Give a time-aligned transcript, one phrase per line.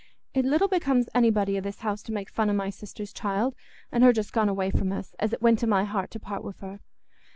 [0.33, 3.53] It little becomes anybody i' this house to make fun o' my sister's child,
[3.91, 6.43] an' her just gone away from us, as it went to my heart to part
[6.43, 6.79] wi' her.